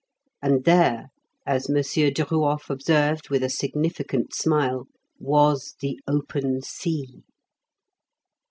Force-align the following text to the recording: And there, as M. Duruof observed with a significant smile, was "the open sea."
And 0.41 0.63
there, 0.63 1.09
as 1.45 1.69
M. 1.69 1.75
Duruof 1.75 2.71
observed 2.71 3.29
with 3.29 3.43
a 3.43 3.51
significant 3.51 4.33
smile, 4.33 4.87
was 5.19 5.75
"the 5.79 5.99
open 6.07 6.63
sea." 6.63 7.21